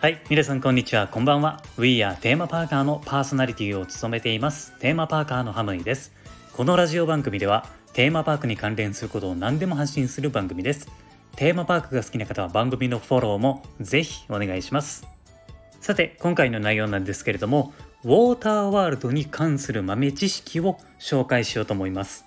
[0.00, 1.08] はい皆さんこんにちは。
[1.08, 1.60] こんばんは。
[1.76, 4.72] We are テーマパーカーのパーソナリティを務めています。
[4.78, 6.12] テーマパーカーのハムイです。
[6.52, 10.88] このラジオ番組ではテーマパークに関連することを何でも発信する番組です。
[11.34, 15.04] テーマパークが好きな方は番組のフォローもぜひお願いします。
[15.80, 17.72] さて今回の内容なんですけれども
[18.04, 22.24] ウォーターワールドに関する豆知識を紹介しようと思います。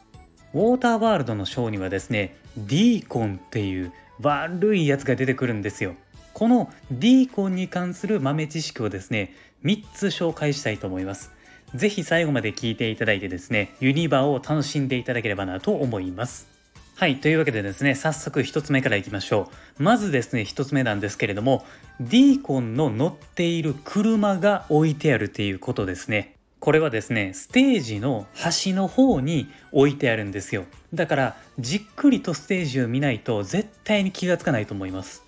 [0.54, 5.96] ウォーターワールドのショーにはですねディーコンっていう悪いやつが出てくるんですよ。
[6.34, 9.34] このディーコンに関する豆知識をですね
[9.64, 11.32] 3つ紹介したいと思います。
[11.76, 16.48] ぜひ最後まで聞いていただいてですねユニバーを楽しんでいただければなと思います。
[16.96, 19.84] はいというわけでですね早速1つ目からいきましょう。
[19.84, 21.66] まずですね1つ目なんですけれども
[22.00, 26.36] ディーコンの乗っている車が置いてあるっていうことですね。
[26.62, 35.24] これはですねステージの端の方に置いてあるんですよだからじっくりとステージを見ないと絶対に気がつかないと思います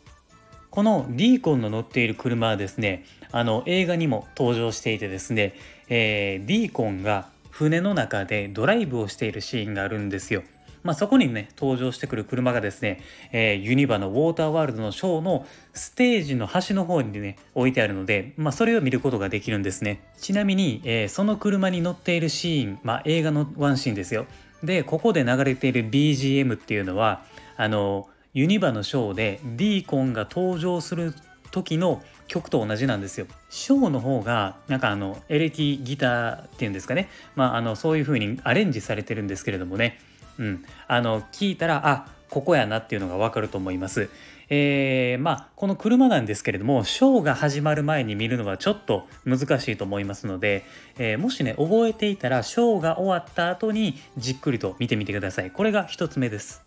[0.70, 5.56] このディーコンの乗っている車はですねあの映画にも登場していてですね、
[5.90, 10.44] えー、ディーコンが船の中でドライブをしているシーンがあるんですよ。
[10.84, 20.02] まあ、そこにね登場してくる車がですね、えー、ユニバのウォーターワールドのショーのステージの端の方にね置いてあるので、まあ、それを見ることができるんですね。
[20.18, 24.26] ちなみに、えー、その車に乗っているシーン、まあ、映画のワンシーンですよ。
[24.64, 27.24] でここで流れている BGM っていうのは
[27.58, 31.14] あのユニバのショーでディーコンが登場する
[31.52, 33.28] 時の曲と同じなんですよ。
[33.50, 40.00] ショーの方がなんかあのエレキギターっていうんですかね、まあ、あのそういう風にアレンジされてるんですけれどもね、
[40.40, 44.10] うん、あの聞いたらあここやなっていうのがわかると思います。
[44.50, 50.66] えー、まあこの車なんですけれどもショーが始まる前に見るのはちょっと難しいと思いますので、
[50.98, 55.52] えー、もしね覚えていたらショーが終わった後にじっくりと見てみてください。
[55.52, 56.64] これが1つ目です。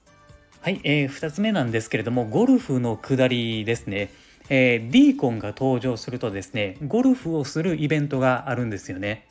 [0.66, 4.10] はい、えー、2つ目なんですけれどもゴルフの下りですね、
[4.48, 9.28] えー、ディーコンが登場するとですねゴルフをするイベントがあるんですよね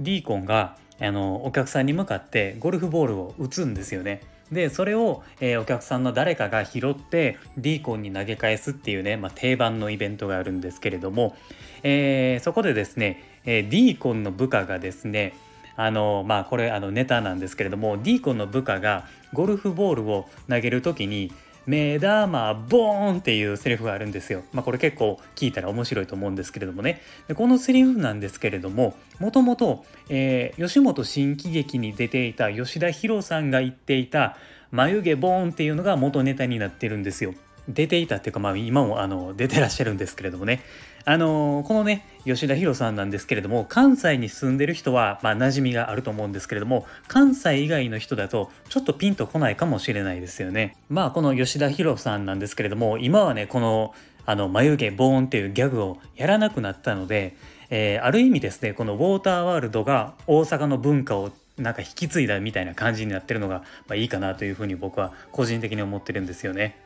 [0.00, 4.20] ディーコンがあのお客さんに向かってゴルフボールを打つんですよね。
[4.52, 11.34] でそれを、えー、お客さんの誰かが拾ってディーコンに投げ返すっていうね、まあ、定番のイベントがあるんですけれども、
[11.82, 15.34] えー、そこでですね、えー、ディーコンの部下がですね
[15.76, 21.32] あのまあこれあのネタなんですけれどもディーコンの部下がゴルフボールを投げる時に
[21.66, 24.42] 目玉ボーンっていうセリフがあるんですよ。
[24.52, 27.00] まあこれ結構聞いたら面白いと思うんですけれどもね。
[27.28, 34.36] でこのセリフなんですけれども、もともと、え、吉本新喜劇に出ていた吉田博さんが言っていた
[34.70, 37.34] 眉毛ボーンっていうのが元ネタになってるんですよ。
[37.68, 40.62] 出ていたっていうか、まあ、今もあの出てらっしゃるんですけれどもね
[41.06, 53.94] あのこのね吉田博さんなんですけれども関西に住んでる人は、まあ、馴染みがあると思うんですけれども関西以外の人だとちょっとピンとこないかもしれないですよねまあこの吉田博さんなんですけれども今はねこの
[54.26, 57.36] あの眉毛ボーンっていうギャグをやらなくなったので、
[57.68, 66.76] えー、ある意味ですねこのウォーターワールドが大阪の文化をなんか引き継いだみたいな感じになってるのが、まあ、いいかなというふうに僕は個人的に思ってるんですよね。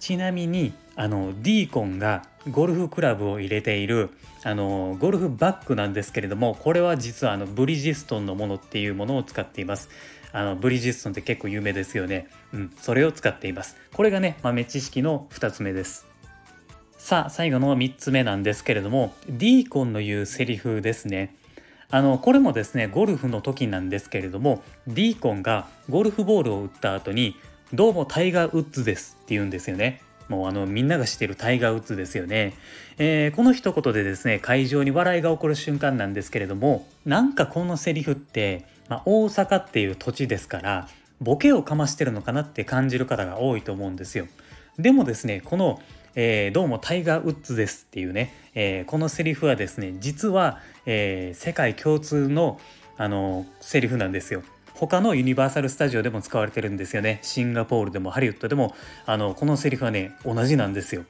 [0.00, 4.10] ちなみにあのディーコンがゴルフクラブを入れている
[4.42, 9.88] あのゴルフバッグなんですけれどもこれは実はあのブリヂストンのものっていうものを使っています。
[10.32, 12.28] あのブリヂストンって結構有名ですよね。
[12.52, 13.76] うんそれを使っています。
[13.92, 16.06] これがね豆知識の2つ目です。
[16.98, 21.34] さあ最後の3つ目なんですけれどもディーコンの言うセリフですね。
[21.90, 27.36] あのこれもですねゴルフの時なんですけれどもディーコンがゴルフボールを打った後に
[27.74, 30.00] どうもタイガー・ウッズですって言うんですよね。
[30.28, 32.54] もうあのみんなが知ってるタイガー・ウッズですよね。
[32.98, 40.88] えー、この一言でですね会場に笑いが起こる瞬間なんですけれどもなんかこのセリフって、まあ、大阪っていう土地ですから
[41.20, 44.28] ボケをかましてるのかなって感じる方が多いと思うんですよ。
[44.78, 45.82] でもですねこの、
[46.14, 52.60] えー、どうもタイガー・ウッズですっていうね、えー、このセリフはですね実は、え世界共通の
[52.96, 54.44] あのセリフなんですよ。
[54.74, 57.20] 他のユニバーサル・スタジオでも使われてるんですよね。
[57.22, 58.74] シンガポールでもハリウッドでも。
[59.06, 61.04] あのこのセリフはね同じなんですよ。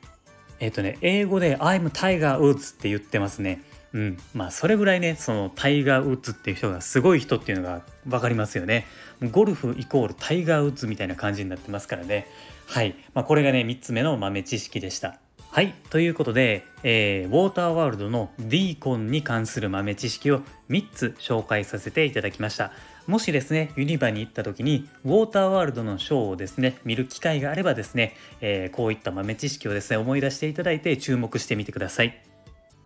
[0.61, 3.62] えっ、ー、とね英語で「I'm Tiger Woods」って言ってますね。
[3.93, 4.19] うん。
[4.34, 8.87] まあそれぐらいねそのタイガー・ウッズっていう人がすごい人っていうのが分かりますよね。
[9.31, 12.26] ゴルフイコールタイガー・ウッズみたいな感じになってますからね。
[12.66, 15.19] はい、まあ、これがね3つ目の豆知識でした。
[15.55, 15.72] はい。
[15.90, 22.72] ということで、えー、ウォーターワールドのディーコンに関する豆知識を3つ紹介させていただきました。
[23.06, 32.18] もしですね、ユニバに行った時に、ウォーターワールドのショーをですね、見る機会があればですね、えー、こういった豆知識をですね、思い出していただいて注目してみてください。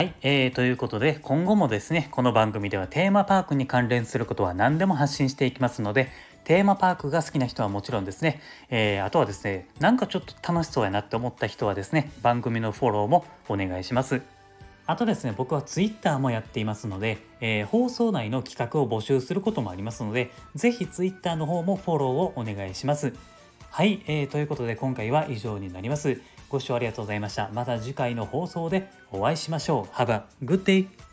[0.01, 6.09] はい、えー、ということで今後もですねこの番組ではテーマパークに関連することは何でも発信していきますので
[6.45, 14.23] テーマパークが好きな人はもちろんですね、えー、あとはですねなんかちょっと楽しそうやなって思った人はですね番組のフォローもお願いします
[14.89, 23.13] あとですね僕は Twitter もやっていますので、えー、放送内の企画を募集することもありますのでぜひ Twitter の方もフォローをお願いします。
[23.71, 26.21] はい、えー、ということで今回は以上になります。
[26.49, 27.51] ご視聴ありがとうございました。
[27.53, 29.95] また次回の放送でお会いしましょう。
[29.95, 31.08] Have a good day!